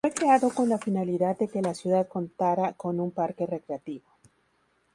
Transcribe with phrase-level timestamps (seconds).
[0.03, 4.09] Fue creado con la finalidad de que la ciudad contara con un parque recreativo.